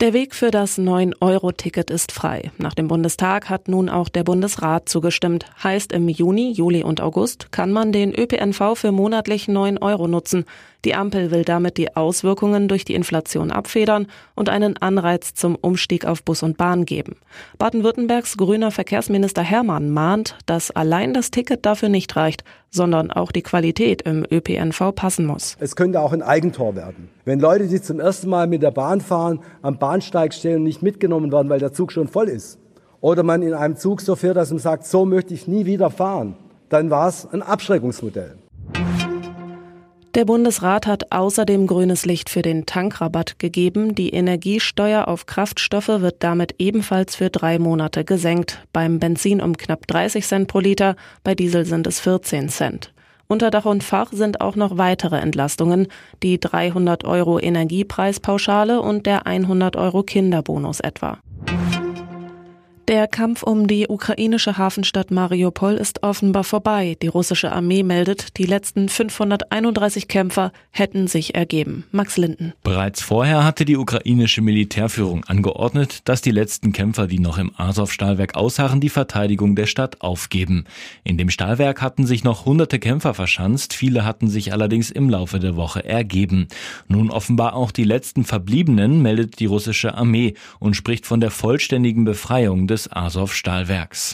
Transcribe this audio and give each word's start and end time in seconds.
Der 0.00 0.12
Weg 0.12 0.34
für 0.34 0.50
das 0.50 0.78
9-Euro-Ticket 0.78 1.90
ist 1.90 2.12
frei. 2.12 2.50
Nach 2.58 2.74
dem 2.74 2.86
Bundestag 2.86 3.48
hat 3.48 3.66
nun 3.66 3.88
auch 3.88 4.10
der 4.10 4.24
Bundesrat 4.24 4.90
zugestimmt. 4.90 5.46
Heißt, 5.64 5.90
im 5.90 6.10
Juni, 6.10 6.52
Juli 6.52 6.84
und 6.84 7.00
August 7.00 7.50
kann 7.50 7.72
man 7.72 7.92
den 7.92 8.14
ÖPNV 8.14 8.74
für 8.74 8.92
monatlich 8.92 9.48
9 9.48 9.78
Euro 9.78 10.06
nutzen. 10.06 10.44
Die 10.84 10.94
Ampel 10.94 11.30
will 11.30 11.44
damit 11.44 11.78
die 11.78 11.96
Auswirkungen 11.96 12.68
durch 12.68 12.84
die 12.84 12.94
Inflation 12.94 13.50
abfedern 13.50 14.06
und 14.34 14.50
einen 14.50 14.76
Anreiz 14.76 15.32
zum 15.32 15.54
Umstieg 15.54 16.04
auf 16.04 16.22
Bus 16.22 16.42
und 16.42 16.58
Bahn 16.58 16.84
geben. 16.84 17.16
Baden-Württembergs 17.56 18.36
grüner 18.36 18.72
Verkehrsminister 18.72 19.42
Hermann 19.42 19.88
mahnt, 19.90 20.36
dass 20.44 20.70
allein 20.70 21.14
das 21.14 21.30
Ticket 21.30 21.64
dafür 21.64 21.88
nicht 21.88 22.14
reicht, 22.16 22.44
sondern 22.76 23.10
auch 23.10 23.32
die 23.32 23.42
Qualität 23.42 24.02
im 24.02 24.24
ÖPNV 24.30 24.94
passen 24.94 25.26
muss. 25.26 25.56
Es 25.58 25.74
könnte 25.74 26.00
auch 26.00 26.12
ein 26.12 26.22
Eigentor 26.22 26.76
werden. 26.76 27.08
Wenn 27.24 27.40
Leute, 27.40 27.66
die 27.66 27.82
zum 27.82 27.98
ersten 27.98 28.28
Mal 28.30 28.46
mit 28.46 28.62
der 28.62 28.70
Bahn 28.70 29.00
fahren, 29.00 29.40
am 29.62 29.78
Bahnsteig 29.78 30.32
stehen 30.32 30.58
und 30.58 30.62
nicht 30.62 30.82
mitgenommen 30.82 31.32
werden, 31.32 31.48
weil 31.48 31.58
der 31.58 31.72
Zug 31.72 31.90
schon 31.90 32.06
voll 32.06 32.28
ist, 32.28 32.60
oder 33.00 33.22
man 33.22 33.42
in 33.42 33.54
einem 33.54 33.76
Zug 33.76 34.00
so 34.00 34.14
fährt, 34.14 34.36
dass 34.36 34.50
man 34.50 34.60
sagt, 34.60 34.86
so 34.86 35.04
möchte 35.04 35.34
ich 35.34 35.48
nie 35.48 35.66
wieder 35.66 35.90
fahren, 35.90 36.36
dann 36.68 36.90
war 36.90 37.08
es 37.08 37.26
ein 37.32 37.42
Abschreckungsmodell. 37.42 38.36
Der 40.16 40.24
Bundesrat 40.24 40.86
hat 40.86 41.12
außerdem 41.12 41.66
grünes 41.66 42.06
Licht 42.06 42.30
für 42.30 42.40
den 42.40 42.64
Tankrabatt 42.64 43.38
gegeben. 43.38 43.94
Die 43.94 44.14
Energiesteuer 44.14 45.08
auf 45.08 45.26
Kraftstoffe 45.26 45.88
wird 45.88 46.22
damit 46.22 46.54
ebenfalls 46.56 47.14
für 47.14 47.28
drei 47.28 47.58
Monate 47.58 48.02
gesenkt. 48.02 48.64
Beim 48.72 48.98
Benzin 48.98 49.42
um 49.42 49.58
knapp 49.58 49.86
30 49.86 50.26
Cent 50.26 50.48
pro 50.48 50.60
Liter, 50.60 50.96
bei 51.22 51.34
Diesel 51.34 51.66
sind 51.66 51.86
es 51.86 52.00
14 52.00 52.48
Cent. 52.48 52.94
Unter 53.26 53.50
Dach 53.50 53.66
und 53.66 53.84
Fach 53.84 54.10
sind 54.10 54.40
auch 54.40 54.56
noch 54.56 54.78
weitere 54.78 55.18
Entlastungen, 55.18 55.88
die 56.22 56.40
300 56.40 57.04
Euro 57.04 57.38
Energiepreispauschale 57.38 58.80
und 58.80 59.04
der 59.04 59.26
100 59.26 59.76
Euro 59.76 60.02
Kinderbonus 60.02 60.80
etwa. 60.80 61.18
Der 62.88 63.08
Kampf 63.08 63.42
um 63.42 63.66
die 63.66 63.88
ukrainische 63.88 64.58
Hafenstadt 64.58 65.10
Mariupol 65.10 65.74
ist 65.74 66.04
offenbar 66.04 66.44
vorbei. 66.44 66.96
Die 67.02 67.08
russische 67.08 67.50
Armee 67.50 67.82
meldet, 67.82 68.38
die 68.38 68.44
letzten 68.44 68.88
531 68.88 70.06
Kämpfer 70.06 70.52
hätten 70.70 71.08
sich 71.08 71.34
ergeben. 71.34 71.82
Max 71.90 72.16
Linden. 72.16 72.52
Bereits 72.62 73.02
vorher 73.02 73.42
hatte 73.42 73.64
die 73.64 73.76
ukrainische 73.76 74.40
Militärführung 74.40 75.24
angeordnet, 75.24 76.02
dass 76.04 76.22
die 76.22 76.30
letzten 76.30 76.70
Kämpfer, 76.70 77.08
die 77.08 77.18
noch 77.18 77.38
im 77.38 77.50
Azov-Stahlwerk 77.56 78.36
ausharren, 78.36 78.80
die 78.80 78.88
Verteidigung 78.88 79.56
der 79.56 79.66
Stadt 79.66 80.00
aufgeben. 80.00 80.64
In 81.02 81.18
dem 81.18 81.28
Stahlwerk 81.28 81.82
hatten 81.82 82.06
sich 82.06 82.22
noch 82.22 82.44
hunderte 82.44 82.78
Kämpfer 82.78 83.14
verschanzt, 83.14 83.74
viele 83.74 84.04
hatten 84.04 84.28
sich 84.28 84.52
allerdings 84.52 84.92
im 84.92 85.10
Laufe 85.10 85.40
der 85.40 85.56
Woche 85.56 85.84
ergeben. 85.84 86.46
Nun 86.86 87.10
offenbar 87.10 87.56
auch 87.56 87.72
die 87.72 87.82
letzten 87.82 88.22
Verbliebenen 88.22 89.02
meldet 89.02 89.40
die 89.40 89.46
russische 89.46 89.94
Armee 89.94 90.34
und 90.60 90.76
spricht 90.76 91.04
von 91.04 91.18
der 91.18 91.32
vollständigen 91.32 92.04
Befreiung 92.04 92.68
des 92.68 92.75
des 92.76 92.92
Azov-Stahlwerks. 92.92 94.12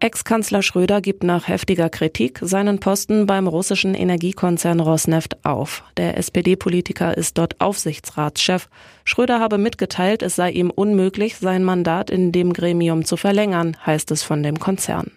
Ex-Kanzler 0.00 0.62
Schröder 0.62 1.00
gibt 1.00 1.22
nach 1.22 1.48
heftiger 1.48 1.88
Kritik 1.88 2.40
seinen 2.42 2.80
Posten 2.80 3.26
beim 3.26 3.46
russischen 3.46 3.94
Energiekonzern 3.94 4.80
Rosneft 4.80 5.44
auf. 5.44 5.84
Der 5.96 6.18
SPD-Politiker 6.18 7.16
ist 7.16 7.38
dort 7.38 7.60
Aufsichtsratschef. 7.60 8.68
Schröder 9.04 9.38
habe 9.40 9.58
mitgeteilt, 9.58 10.22
es 10.22 10.36
sei 10.36 10.50
ihm 10.50 10.70
unmöglich, 10.70 11.36
sein 11.36 11.64
Mandat 11.64 12.10
in 12.10 12.30
dem 12.32 12.52
Gremium 12.52 13.04
zu 13.04 13.16
verlängern, 13.16 13.76
heißt 13.86 14.10
es 14.10 14.22
von 14.22 14.42
dem 14.42 14.58
Konzern. 14.58 15.12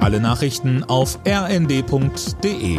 Alle 0.00 0.20
Nachrichten 0.20 0.84
auf 0.84 1.18
rnd.de 1.26 2.78